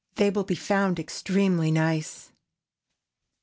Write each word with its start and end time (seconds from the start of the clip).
They 0.15 0.31
will 0.31 0.43
be 0.45 0.55
found 0.55 0.97
extremely 0.99 1.69
nice. 1.69 2.31